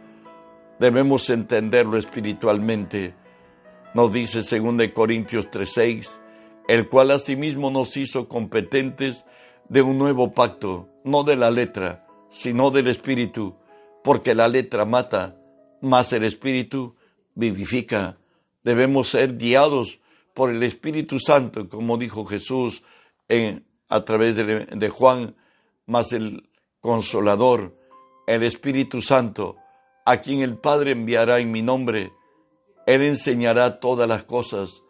debemos 0.79 1.29
entenderlo 1.29 1.99
espiritualmente. 1.99 3.14
Nos 3.95 4.12
dice 4.12 4.43
2 4.43 4.88
Corintios 4.95 5.50
3:6, 5.50 6.19
el 6.69 6.88
cual 6.88 7.11
asimismo 7.11 7.71
nos 7.71 7.97
hizo 7.97 8.29
competentes 8.29 9.26
de 9.69 9.83
un 9.83 9.99
nuevo 9.99 10.33
pacto, 10.33 10.88
no 11.05 11.25
de 11.25 11.37
la 11.37 11.50
letra, 11.50 12.07
sino 12.33 12.71
del 12.71 12.89
espíritu, 12.89 13.55
porque 14.03 14.35
la 14.35 14.49
letra 14.49 14.87
mata, 14.87 15.37
mas 15.83 16.15
el 16.15 16.25
Espíritu 16.25 16.97
vivifica. 17.35 18.17
Debemos 18.65 19.09
ser 19.09 19.37
guiados 19.37 20.01
por 20.33 20.49
el 20.49 20.62
Espíritu 20.62 21.19
Santo, 21.21 21.69
como 21.69 21.99
dijo 21.99 22.25
Jesús 22.25 22.83
en, 23.29 23.67
a 23.91 24.07
través 24.07 24.35
de, 24.37 24.65
de 24.65 24.89
Juan, 24.89 25.37
más 25.85 26.15
el 26.15 26.49
consolador, 26.81 27.77
el 28.27 28.45
Espíritu 28.45 29.03
Santo, 29.03 29.59
a 30.07 30.23
quien 30.23 30.41
el 30.41 30.57
Padre 30.57 30.93
enviará 30.93 31.39
en 31.39 31.53
mi 31.53 31.61
nombre. 31.61 32.15
Él 32.87 33.03
enseñará 33.03 33.79
todas 33.79 34.09
las 34.09 34.25
cosas 34.25 34.83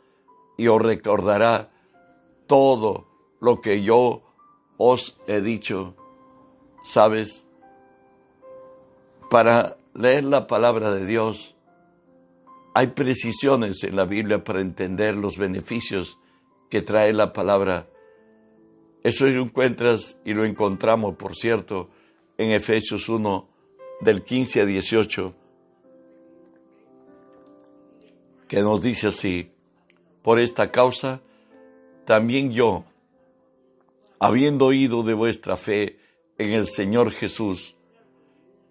y 0.56 0.68
os 0.68 0.80
recordará 0.80 1.72
todo 2.46 3.08
lo 3.40 3.60
que 3.60 3.82
yo 3.82 4.22
os 4.76 5.18
he 5.26 5.40
dicho. 5.40 5.96
¿Sabes? 6.84 7.46
Para 9.30 9.76
leer 9.94 10.24
la 10.24 10.46
palabra 10.46 10.92
de 10.92 11.06
Dios, 11.06 11.54
hay 12.74 12.88
precisiones 12.88 13.84
en 13.84 13.96
la 13.96 14.04
Biblia 14.04 14.44
para 14.44 14.60
entender 14.60 15.16
los 15.16 15.36
beneficios 15.36 16.18
que 16.70 16.82
trae 16.82 17.12
la 17.12 17.32
palabra. 17.32 17.86
Eso 19.02 19.26
lo 19.26 19.42
encuentras 19.42 20.18
y 20.24 20.32
lo 20.32 20.44
encontramos, 20.44 21.16
por 21.16 21.34
cierto, 21.34 21.90
en 22.38 22.52
Efesios 22.52 23.08
1, 23.08 23.48
del 24.00 24.24
15 24.24 24.60
a 24.62 24.66
18, 24.66 25.34
que 28.48 28.60
nos 28.62 28.82
dice 28.82 29.08
así, 29.08 29.50
por 30.22 30.38
esta 30.38 30.70
causa, 30.70 31.20
también 32.04 32.52
yo, 32.52 32.84
habiendo 34.18 34.66
oído 34.66 35.02
de 35.02 35.14
vuestra 35.14 35.56
fe 35.56 35.98
en 36.42 36.52
el 36.52 36.66
Señor 36.66 37.12
Jesús 37.12 37.76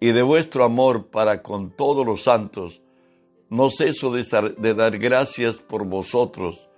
y 0.00 0.12
de 0.12 0.22
vuestro 0.22 0.64
amor 0.64 1.08
para 1.10 1.42
con 1.42 1.70
todos 1.70 2.04
los 2.04 2.22
santos, 2.22 2.82
no 3.48 3.70
ceso 3.70 4.12
de 4.12 4.74
dar 4.74 4.98
gracias 4.98 5.58
por 5.58 5.84
vosotros, 5.84 6.68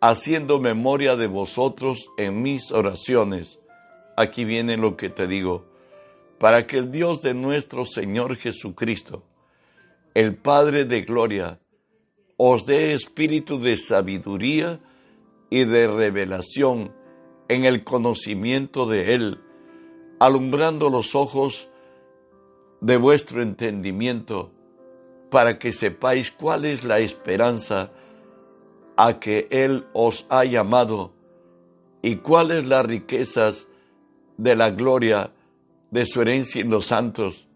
haciendo 0.00 0.60
memoria 0.60 1.16
de 1.16 1.26
vosotros 1.26 2.06
en 2.16 2.42
mis 2.42 2.72
oraciones. 2.72 3.58
Aquí 4.16 4.44
viene 4.44 4.76
lo 4.76 4.96
que 4.96 5.10
te 5.10 5.26
digo, 5.26 5.66
para 6.38 6.66
que 6.66 6.78
el 6.78 6.90
Dios 6.90 7.20
de 7.20 7.34
nuestro 7.34 7.84
Señor 7.84 8.36
Jesucristo, 8.36 9.24
el 10.14 10.36
Padre 10.36 10.84
de 10.84 11.02
Gloria, 11.02 11.60
os 12.36 12.64
dé 12.64 12.94
espíritu 12.94 13.60
de 13.60 13.76
sabiduría 13.76 14.80
y 15.50 15.64
de 15.64 15.86
revelación 15.86 16.94
en 17.48 17.64
el 17.64 17.84
conocimiento 17.84 18.86
de 18.86 19.14
Él, 19.14 19.40
alumbrando 20.24 20.88
los 20.88 21.14
ojos 21.14 21.68
de 22.80 22.96
vuestro 22.96 23.42
entendimiento, 23.42 24.50
para 25.30 25.58
que 25.58 25.70
sepáis 25.70 26.30
cuál 26.30 26.64
es 26.64 26.82
la 26.82 26.98
esperanza 27.00 27.90
a 28.96 29.20
que 29.20 29.48
Él 29.50 29.84
os 29.92 30.26
ha 30.30 30.44
llamado 30.44 31.12
y 32.00 32.16
cuáles 32.16 32.64
las 32.66 32.86
riquezas 32.86 33.66
de 34.38 34.56
la 34.56 34.70
gloria 34.70 35.30
de 35.90 36.06
su 36.06 36.22
herencia 36.22 36.62
en 36.62 36.70
los 36.70 36.86
santos. 36.86 37.46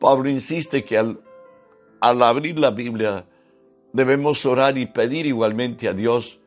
Pablo 0.00 0.28
insiste 0.28 0.82
que 0.82 0.98
al, 0.98 1.20
al 2.00 2.22
abrir 2.22 2.58
la 2.58 2.70
Biblia 2.72 3.24
debemos 3.92 4.44
orar 4.46 4.78
y 4.78 4.86
pedir 4.86 5.26
igualmente 5.26 5.88
a 5.88 5.92
Dios 5.92 6.40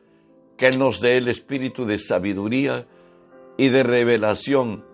que 0.58 0.66
Él 0.66 0.78
nos 0.78 1.00
dé 1.00 1.16
el 1.16 1.28
espíritu 1.28 1.86
de 1.86 1.98
sabiduría 1.98 2.86
y 3.56 3.70
de 3.70 3.82
revelación 3.82 4.87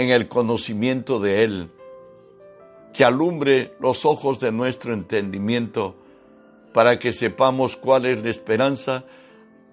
en 0.00 0.08
el 0.08 0.28
conocimiento 0.28 1.20
de 1.20 1.44
Él, 1.44 1.70
que 2.94 3.04
alumbre 3.04 3.74
los 3.80 4.06
ojos 4.06 4.40
de 4.40 4.50
nuestro 4.50 4.94
entendimiento 4.94 5.94
para 6.72 6.98
que 6.98 7.12
sepamos 7.12 7.76
cuál 7.76 8.06
es 8.06 8.22
la 8.24 8.30
esperanza 8.30 9.04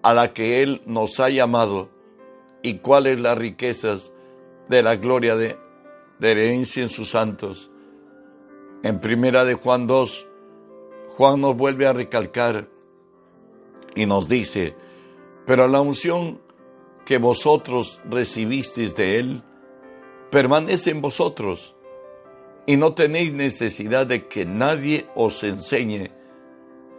a 0.03 0.13
la 0.13 0.33
que 0.33 0.61
Él 0.61 0.81
nos 0.85 1.21
ha 1.21 1.29
llamado 1.29 1.87
y 2.61 2.79
cuáles 2.79 3.21
las 3.21 3.37
riquezas 3.37 4.11
de 4.67 4.83
la 4.83 4.97
gloria 4.97 5.37
de, 5.37 5.55
herencia 6.19 6.83
en 6.83 6.89
sus 6.89 7.11
santos. 7.11 7.71
En 8.83 8.99
primera 8.99 9.45
de 9.45 9.53
Juan 9.53 9.87
2, 9.87 10.27
Juan 11.15 11.39
nos 11.39 11.55
vuelve 11.55 11.87
a 11.87 11.93
recalcar 11.93 12.67
y 13.95 14.05
nos 14.05 14.27
dice, 14.27 14.75
pero 15.45 15.69
la 15.69 15.79
unción 15.79 16.41
que 17.05 17.17
vosotros 17.17 18.01
recibisteis 18.09 18.93
de 18.93 19.19
Él 19.19 19.43
permanece 20.29 20.91
en 20.91 21.01
vosotros 21.01 21.75
y 22.65 22.77
no 22.77 22.93
tenéis 22.93 23.33
necesidad 23.33 24.05
de 24.05 24.27
que 24.27 24.45
nadie 24.45 25.07
os 25.15 25.43
enseñe 25.43 26.11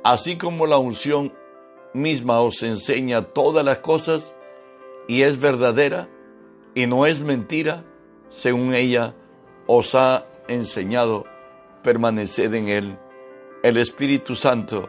así 0.09 0.37
como 0.37 0.67
la 0.67 0.79
unción 0.79 1.35
misma 1.93 2.41
os 2.41 2.62
enseña 2.62 3.23
todas 3.23 3.64
las 3.64 3.79
cosas 3.79 4.35
y 5.07 5.23
es 5.23 5.41
verdadera 5.41 6.09
y 6.75 6.87
no 6.87 7.07
es 7.07 7.21
mentira, 7.21 7.85
según 8.29 8.75
ella 8.75 9.14
os 9.67 9.95
ha 9.95 10.27
enseñado, 10.49 11.25
permaneced 11.83 12.55
en 12.55 12.69
él. 12.69 12.99
El 13.62 13.77
Espíritu 13.77 14.35
Santo 14.35 14.88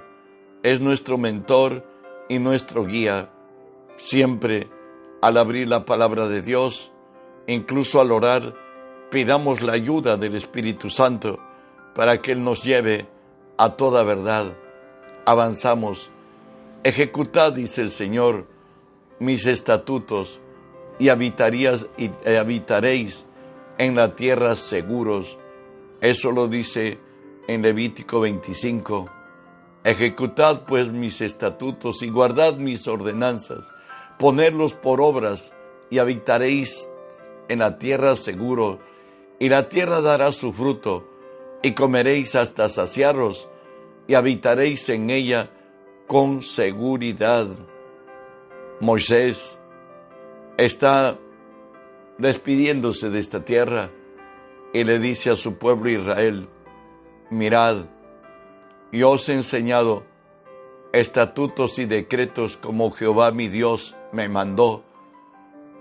es 0.63 0.81
nuestro 0.81 1.17
mentor 1.17 1.85
y 2.29 2.39
nuestro 2.39 2.85
guía. 2.85 3.31
Siempre 3.97 4.69
al 5.21 5.37
abrir 5.37 5.67
la 5.67 5.85
palabra 5.85 6.27
de 6.27 6.41
Dios, 6.41 6.93
incluso 7.53 7.99
al 8.01 8.11
orar, 8.11 8.53
pidamos 9.11 9.61
la 9.61 9.73
ayuda 9.73 10.17
del 10.17 10.35
Espíritu 10.35 10.89
Santo 10.89 11.39
para 11.95 12.21
que 12.21 12.31
Él 12.31 12.43
nos 12.43 12.63
lleve 12.63 13.07
a 13.57 13.71
toda 13.71 14.03
verdad 14.03 14.53
avanzamos. 15.29 16.09
Ejecutad, 16.83 17.53
dice 17.53 17.81
el 17.81 17.91
Señor, 17.91 18.47
mis 19.19 19.45
estatutos 19.45 20.39
y, 20.97 21.09
habitarías, 21.09 21.87
y 21.97 22.09
habitaréis 22.27 23.25
en 23.77 23.95
la 23.95 24.15
tierra 24.15 24.55
seguros. 24.55 25.37
Eso 26.01 26.31
lo 26.31 26.47
dice 26.47 26.97
en 27.47 27.61
Levítico 27.61 28.21
25. 28.21 29.05
Ejecutad 29.83 30.63
pues 30.65 30.89
mis 30.89 31.21
estatutos 31.21 32.01
y 32.01 32.09
guardad 32.09 32.55
mis 32.55 32.87
ordenanzas, 32.87 33.65
ponerlos 34.17 34.73
por 34.73 34.99
obras 34.99 35.53
y 35.91 35.99
habitaréis 35.99 36.89
en 37.49 37.59
la 37.59 37.77
tierra 37.77 38.15
seguro, 38.15 38.79
y 39.39 39.49
la 39.49 39.67
tierra 39.67 40.01
dará 40.01 40.31
su 40.31 40.53
fruto, 40.53 41.05
y 41.61 41.73
comeréis 41.73 42.35
hasta 42.35 42.69
saciaros, 42.69 43.49
y 44.07 44.15
habitaréis 44.15 44.87
en 44.89 45.09
ella 45.09 45.51
con 46.07 46.41
seguridad. 46.41 47.47
Moisés 48.79 49.59
está 50.57 51.17
despidiéndose 52.17 53.09
de 53.09 53.19
esta 53.19 53.45
tierra 53.45 53.91
y 54.73 54.83
le 54.83 54.99
dice 54.99 55.29
a 55.29 55.35
su 55.35 55.57
pueblo 55.57 55.89
Israel, 55.89 56.47
mirad, 57.29 57.85
yo 58.91 59.11
os 59.11 59.29
he 59.29 59.33
enseñado 59.33 60.03
estatutos 60.91 61.79
y 61.79 61.85
decretos 61.85 62.57
como 62.57 62.91
Jehová 62.91 63.31
mi 63.31 63.47
Dios 63.47 63.95
me 64.11 64.27
mandó, 64.29 64.83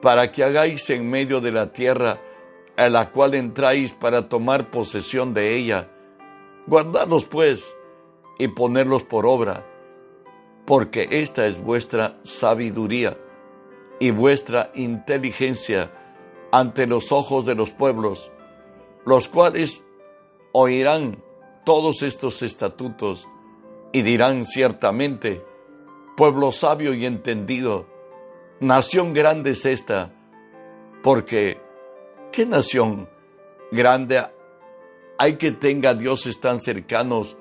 para 0.00 0.30
que 0.30 0.44
hagáis 0.44 0.88
en 0.90 1.08
medio 1.08 1.40
de 1.40 1.52
la 1.52 1.72
tierra 1.72 2.20
a 2.76 2.88
la 2.88 3.10
cual 3.10 3.34
entráis 3.34 3.92
para 3.92 4.28
tomar 4.28 4.70
posesión 4.70 5.34
de 5.34 5.56
ella. 5.56 5.90
Guardadlos 6.66 7.24
pues 7.24 7.74
y 8.38 8.48
ponerlos 8.48 9.02
por 9.02 9.26
obra, 9.26 9.66
porque 10.64 11.08
esta 11.10 11.46
es 11.46 11.60
vuestra 11.60 12.18
sabiduría 12.22 13.18
y 13.98 14.12
vuestra 14.12 14.70
inteligencia 14.74 15.90
ante 16.52 16.86
los 16.86 17.10
ojos 17.10 17.44
de 17.44 17.56
los 17.56 17.70
pueblos, 17.70 18.30
los 19.04 19.28
cuales 19.28 19.82
oirán 20.52 21.22
todos 21.64 22.02
estos 22.02 22.42
estatutos 22.42 23.26
y 23.92 24.02
dirán 24.02 24.44
ciertamente, 24.44 25.44
pueblo 26.16 26.52
sabio 26.52 26.94
y 26.94 27.06
entendido, 27.06 27.86
nación 28.60 29.14
grande 29.14 29.50
es 29.50 29.64
esta, 29.64 30.10
porque 31.02 31.60
¿qué 32.32 32.44
nación 32.44 33.08
grande 33.70 34.22
hay 35.16 35.36
que 35.36 35.52
tenga 35.52 35.94
dioses 35.94 36.40
tan 36.40 36.60
cercanos 36.60 37.36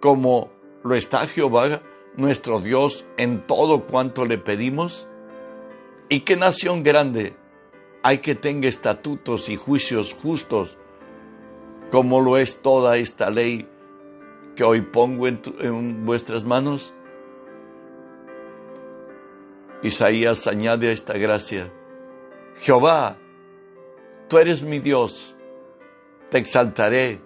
como 0.00 0.50
lo 0.84 0.94
está 0.94 1.26
Jehová 1.26 1.82
nuestro 2.16 2.60
Dios 2.60 3.04
en 3.16 3.46
todo 3.46 3.86
cuanto 3.86 4.24
le 4.24 4.38
pedimos? 4.38 5.08
¿Y 6.08 6.20
qué 6.20 6.36
nación 6.36 6.82
grande 6.82 7.34
hay 8.02 8.18
que 8.18 8.34
tenga 8.34 8.68
estatutos 8.68 9.48
y 9.48 9.56
juicios 9.56 10.14
justos 10.14 10.78
como 11.90 12.20
lo 12.20 12.36
es 12.36 12.62
toda 12.62 12.96
esta 12.96 13.30
ley 13.30 13.68
que 14.54 14.62
hoy 14.62 14.82
pongo 14.82 15.26
en, 15.26 15.40
en 15.58 16.06
vuestras 16.06 16.44
manos? 16.44 16.94
Isaías 19.82 20.46
añade 20.46 20.88
a 20.88 20.92
esta 20.92 21.14
gracia, 21.14 21.72
Jehová, 22.60 23.16
tú 24.28 24.38
eres 24.38 24.62
mi 24.62 24.80
Dios, 24.80 25.36
te 26.30 26.38
exaltaré, 26.38 27.20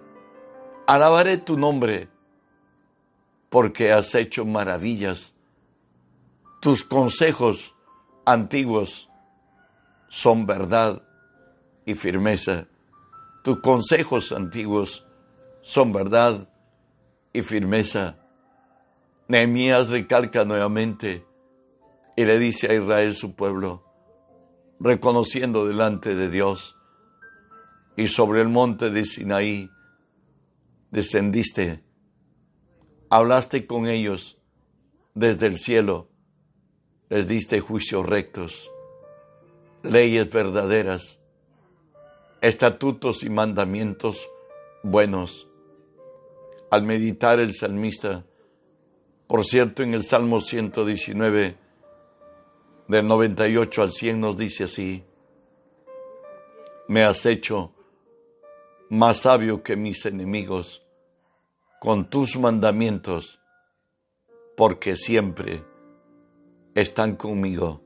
alabaré 0.87 1.39
tu 1.39 1.57
nombre 1.57 2.09
porque 3.49 3.93
has 3.93 4.15
hecho 4.15 4.45
maravillas. 4.45 5.35
Tus 6.61 6.85
consejos 6.85 7.75
antiguos 8.25 9.11
son 10.09 10.47
verdad 10.47 11.03
y 11.85 11.95
firmeza. 11.95 12.67
tus 13.43 13.61
consejos 13.61 14.31
antiguos 14.31 15.05
son 15.63 15.93
verdad 15.93 16.49
y 17.33 17.43
firmeza. 17.43 18.17
Nehemías 19.27 19.89
recalca 19.89 20.45
nuevamente 20.45 21.27
y 22.17 22.25
le 22.25 22.39
dice 22.39 22.71
a 22.71 22.75
Israel 22.75 23.15
su 23.15 23.35
pueblo, 23.35 23.85
reconociendo 24.81 25.67
delante 25.67 26.15
de 26.15 26.31
Dios, 26.31 26.77
y 27.97 28.07
sobre 28.07 28.41
el 28.41 28.49
monte 28.49 28.91
de 28.91 29.05
Sinaí 29.05 29.71
descendiste, 30.91 31.83
hablaste 33.11 33.67
con 33.67 33.89
ellos 33.89 34.39
desde 35.15 35.47
el 35.47 35.59
cielo, 35.59 36.09
les 37.09 37.29
diste 37.29 37.61
juicios 37.61 38.07
rectos, 38.07 38.71
leyes 39.83 40.31
verdaderas, 40.31 41.21
estatutos 42.41 43.23
y 43.23 43.31
mandamientos 43.31 44.29
buenos. 44.83 45.49
Al 46.71 46.85
meditar 46.85 47.39
el 47.39 47.55
salmista, 47.55 48.25
por 49.27 49.45
cierto, 49.45 49.83
en 49.83 49.95
el 49.95 50.05
Salmo 50.05 50.41
119, 50.41 51.57
del 52.89 53.07
98 53.07 53.83
al 53.83 53.93
100 53.93 54.21
nos 54.21 54.37
dice 54.37 54.65
así, 54.65 55.05
me 56.89 57.05
has 57.05 57.25
hecho 57.27 57.73
más 58.91 59.21
sabio 59.21 59.63
que 59.63 59.77
mis 59.77 60.05
enemigos 60.05 60.85
con 61.81 62.11
tus 62.11 62.37
mandamientos, 62.37 63.41
porque 64.57 64.97
siempre 64.97 65.65
están 66.75 67.17
conmigo. 67.17 67.81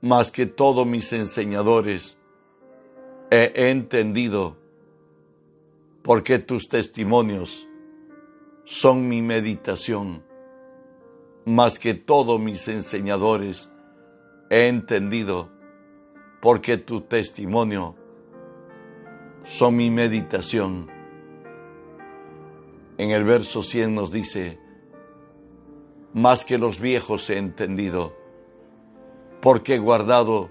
Más 0.00 0.30
que 0.32 0.46
todos 0.46 0.86
mis 0.86 1.12
enseñadores, 1.12 2.18
he 3.30 3.70
entendido 3.70 4.58
porque 6.02 6.38
tus 6.38 6.68
testimonios 6.68 7.66
son 8.64 9.08
mi 9.08 9.22
meditación. 9.22 10.24
Más 11.44 11.78
que 11.78 11.94
todos 11.94 12.40
mis 12.40 12.68
enseñadores, 12.68 13.70
he 14.48 14.68
entendido 14.68 15.50
porque 16.40 16.76
tu 16.76 17.00
testimonio 17.00 17.96
son 19.44 19.76
mi 19.76 19.90
meditación. 19.90 20.88
En 22.98 23.10
el 23.10 23.24
verso 23.24 23.62
100 23.62 23.94
nos 23.94 24.12
dice, 24.12 24.60
más 26.12 26.44
que 26.44 26.58
los 26.58 26.80
viejos 26.80 27.28
he 27.30 27.38
entendido, 27.38 28.14
porque 29.40 29.76
he 29.76 29.78
guardado 29.78 30.50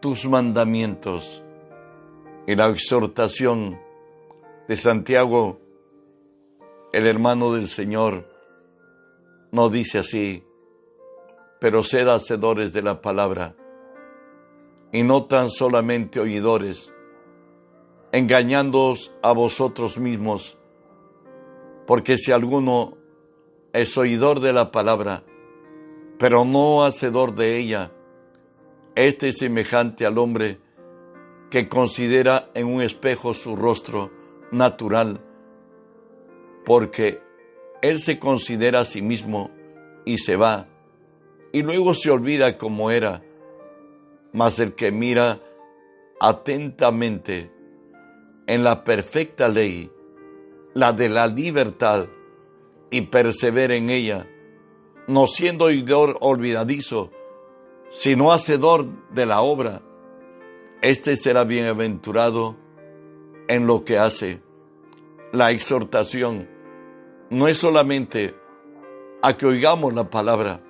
tus 0.00 0.24
mandamientos. 0.24 1.42
Y 2.46 2.56
la 2.56 2.68
exhortación 2.68 3.78
de 4.68 4.76
Santiago, 4.76 5.60
el 6.92 7.06
hermano 7.06 7.52
del 7.52 7.68
Señor, 7.68 8.33
nos 9.54 9.70
dice 9.70 10.00
así, 10.00 10.44
pero 11.60 11.84
sed 11.84 12.08
hacedores 12.08 12.72
de 12.72 12.82
la 12.82 13.00
palabra, 13.00 13.54
y 14.90 15.04
no 15.04 15.26
tan 15.26 15.48
solamente 15.48 16.18
oidores, 16.18 16.92
engañándoos 18.10 19.14
a 19.22 19.30
vosotros 19.30 19.96
mismos, 19.96 20.58
porque 21.86 22.18
si 22.18 22.32
alguno 22.32 22.96
es 23.72 23.96
oidor 23.96 24.40
de 24.40 24.52
la 24.52 24.72
palabra, 24.72 25.22
pero 26.18 26.44
no 26.44 26.84
hacedor 26.84 27.36
de 27.36 27.56
ella, 27.56 27.92
este 28.96 29.28
es 29.28 29.38
semejante 29.38 30.04
al 30.04 30.18
hombre 30.18 30.58
que 31.48 31.68
considera 31.68 32.50
en 32.54 32.66
un 32.66 32.82
espejo 32.82 33.34
su 33.34 33.54
rostro 33.54 34.10
natural, 34.50 35.20
porque 36.64 37.23
él 37.84 38.00
se 38.00 38.18
considera 38.18 38.80
a 38.80 38.84
sí 38.86 39.02
mismo 39.02 39.50
y 40.06 40.16
se 40.16 40.36
va, 40.36 40.68
y 41.52 41.62
luego 41.62 41.92
se 41.92 42.10
olvida 42.10 42.56
cómo 42.56 42.90
era, 42.90 43.22
mas 44.32 44.58
el 44.58 44.74
que 44.74 44.90
mira 44.90 45.42
atentamente 46.18 47.52
en 48.46 48.64
la 48.64 48.84
perfecta 48.84 49.48
ley, 49.48 49.90
la 50.72 50.94
de 50.94 51.10
la 51.10 51.26
libertad, 51.26 52.08
y 52.90 53.02
persevera 53.02 53.74
en 53.74 53.90
ella, 53.90 54.26
no 55.06 55.26
siendo 55.26 55.66
oidor 55.66 56.16
olvidadizo, 56.22 57.10
sino 57.90 58.32
hacedor 58.32 58.86
de 59.10 59.26
la 59.26 59.42
obra, 59.42 59.82
éste 60.80 61.16
será 61.16 61.44
bienaventurado 61.44 62.56
en 63.46 63.66
lo 63.66 63.84
que 63.84 63.98
hace. 63.98 64.40
La 65.32 65.50
exhortación 65.50 66.53
no 67.34 67.48
es 67.48 67.58
solamente 67.58 68.34
a 69.22 69.36
que 69.36 69.46
oigamos 69.46 69.94
la 69.94 70.10
palabra, 70.10 70.62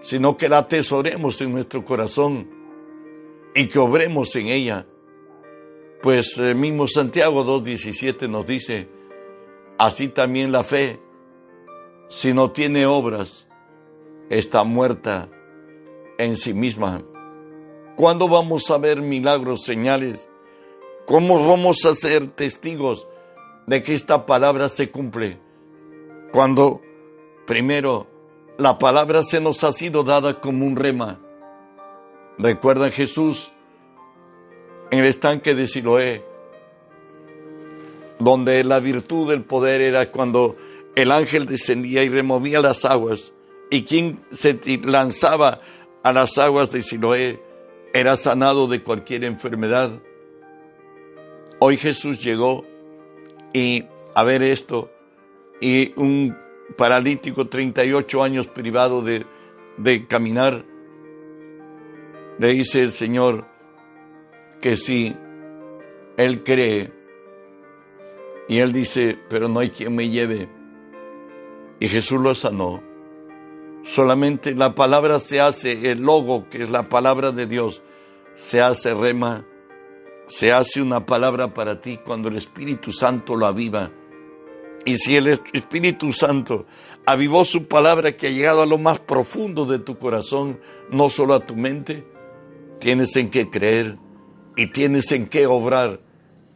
sino 0.00 0.36
que 0.36 0.48
la 0.48 0.58
atesoremos 0.58 1.40
en 1.40 1.52
nuestro 1.52 1.84
corazón 1.84 2.48
y 3.54 3.68
que 3.68 3.78
obremos 3.78 4.34
en 4.36 4.48
ella 4.48 4.86
pues 6.02 6.38
el 6.38 6.50
eh, 6.50 6.54
mismo 6.54 6.88
Santiago 6.88 7.44
2.17 7.44 8.28
nos 8.28 8.46
dice, 8.46 8.88
así 9.78 10.08
también 10.08 10.50
la 10.50 10.64
fe, 10.64 10.98
si 12.08 12.32
no 12.32 12.52
tiene 12.52 12.86
obras, 12.86 13.46
está 14.30 14.64
muerta 14.64 15.28
en 16.16 16.36
sí 16.36 16.54
misma. 16.54 17.02
¿Cuándo 17.96 18.28
vamos 18.28 18.70
a 18.70 18.78
ver 18.78 19.02
milagros, 19.02 19.64
señales? 19.64 20.28
¿Cómo 21.06 21.46
vamos 21.46 21.84
a 21.84 21.94
ser 21.94 22.28
testigos 22.28 23.06
de 23.66 23.82
que 23.82 23.94
esta 23.94 24.24
palabra 24.24 24.70
se 24.70 24.90
cumple? 24.90 25.38
Cuando 26.32 26.80
primero 27.46 28.06
la 28.56 28.78
palabra 28.78 29.22
se 29.22 29.40
nos 29.40 29.64
ha 29.64 29.72
sido 29.72 30.04
dada 30.04 30.40
como 30.40 30.66
un 30.66 30.76
rema. 30.76 31.18
Recuerda 32.38 32.90
Jesús 32.90 33.52
en 34.90 35.00
el 35.00 35.06
estanque 35.06 35.54
de 35.54 35.66
Siloé, 35.66 36.24
donde 38.18 38.62
la 38.64 38.80
virtud 38.80 39.30
del 39.30 39.42
poder 39.42 39.80
era 39.80 40.10
cuando 40.10 40.56
el 40.94 41.10
ángel 41.10 41.46
descendía 41.46 42.04
y 42.04 42.08
removía 42.08 42.60
las 42.60 42.84
aguas, 42.84 43.32
y 43.70 43.84
quien 43.84 44.20
se 44.30 44.60
lanzaba 44.84 45.60
a 46.02 46.12
las 46.12 46.38
aguas 46.38 46.70
de 46.70 46.82
Siloé 46.82 47.42
era 47.92 48.16
sanado 48.16 48.68
de 48.68 48.82
cualquier 48.82 49.24
enfermedad. 49.24 49.90
Hoy 51.58 51.76
Jesús 51.76 52.22
llegó 52.22 52.64
y 53.52 53.84
a 54.14 54.22
ver 54.24 54.42
esto, 54.42 54.90
y 55.60 55.92
un 55.96 56.36
paralítico 56.76 57.48
38 57.48 58.22
años 58.22 58.46
privado 58.46 59.02
de, 59.02 59.26
caminar, 60.06 60.64
le 62.38 62.48
dice 62.48 62.82
el 62.82 62.92
Señor, 62.92 63.46
que 64.60 64.76
si 64.76 65.14
él 66.16 66.42
cree. 66.42 66.92
Y 68.48 68.58
él 68.58 68.72
dice, 68.72 69.18
pero 69.28 69.48
no 69.48 69.60
hay 69.60 69.70
quien 69.70 69.94
me 69.94 70.08
lleve, 70.08 70.48
y 71.78 71.86
Jesús 71.86 72.20
lo 72.20 72.34
sanó, 72.34 72.82
solamente 73.84 74.54
la 74.54 74.74
palabra 74.74 75.20
se 75.20 75.40
hace, 75.40 75.90
el 75.90 76.00
logo, 76.00 76.48
que 76.50 76.62
es 76.64 76.70
la 76.70 76.88
palabra 76.88 77.30
de 77.30 77.46
Dios, 77.46 77.82
se 78.34 78.60
hace 78.60 78.92
rema, 78.92 79.46
se 80.26 80.52
hace 80.52 80.82
una 80.82 81.06
palabra 81.06 81.54
para 81.54 81.80
ti 81.80 81.98
cuando 82.04 82.28
el 82.28 82.36
Espíritu 82.36 82.92
Santo 82.92 83.36
lo 83.36 83.46
aviva. 83.46 83.90
Y 84.84 84.96
si 84.98 85.16
el 85.16 85.40
Espíritu 85.52 86.12
Santo 86.12 86.66
avivó 87.04 87.44
su 87.44 87.66
palabra 87.66 88.16
que 88.16 88.28
ha 88.28 88.30
llegado 88.30 88.62
a 88.62 88.66
lo 88.66 88.78
más 88.78 89.00
profundo 89.00 89.66
de 89.66 89.78
tu 89.78 89.98
corazón, 89.98 90.60
no 90.90 91.10
solo 91.10 91.34
a 91.34 91.46
tu 91.46 91.54
mente, 91.54 92.06
tienes 92.78 93.14
en 93.16 93.30
qué 93.30 93.50
creer 93.50 93.98
y 94.56 94.68
tienes 94.72 95.12
en 95.12 95.28
qué 95.28 95.46
obrar 95.46 96.00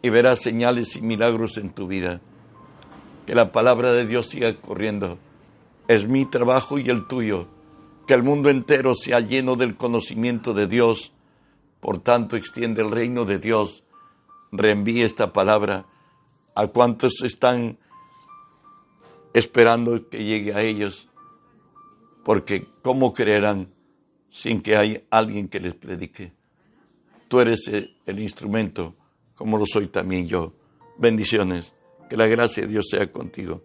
y 0.03 0.11
verás 0.11 0.41
señales 0.41 0.97
y 0.97 1.03
milagros 1.03 1.59
en 1.59 1.71
tu 1.71 1.87
vida. 1.87 2.21
Que 3.27 3.35
la 3.35 3.53
palabra 3.53 3.93
de 3.93 4.07
Dios 4.07 4.27
siga 4.27 4.55
corriendo. 4.57 5.19
Es 5.89 6.07
mi 6.07 6.27
trabajo 6.27 6.79
y 6.79 6.91
el 6.91 7.07
tuyo. 7.07 7.47
Que 8.07 8.15
el 8.15 8.23
mundo 8.23 8.51
entero 8.51 8.95
sea 8.95 9.21
lleno 9.21 9.57
del 9.57 9.77
conocimiento 9.77 10.53
de 10.53 10.67
Dios. 10.67 11.13
Por 11.81 12.03
tanto, 12.03 12.37
extiende 12.37 12.83
el 12.83 12.91
reino 12.91 13.25
de 13.25 13.39
Dios. 13.39 13.85
Reenvíe 14.53 15.03
esta 15.03 15.33
palabra 15.33 15.87
a 16.55 16.67
cuantos 16.67 17.23
están 17.23 17.79
esperando 19.35 20.09
que 20.09 20.25
llegue 20.25 20.55
a 20.55 20.63
ellos. 20.63 21.09
Porque 22.25 22.67
¿cómo 22.81 23.13
creerán 23.13 23.69
sin 24.31 24.63
que 24.63 24.77
haya 24.77 25.03
alguien 25.11 25.49
que 25.49 25.61
les 25.61 25.75
predique? 25.75 26.33
Tú 27.29 27.41
eres 27.41 27.69
el 27.69 28.19
instrumento, 28.19 28.95
como 29.35 29.59
lo 29.59 29.67
soy 29.67 29.89
también 29.89 30.27
yo. 30.27 30.55
Bendiciones. 30.97 31.75
Que 32.09 32.17
la 32.17 32.27
gracia 32.27 32.63
de 32.63 32.69
Dios 32.69 32.87
sea 32.91 33.11
contigo. 33.11 33.63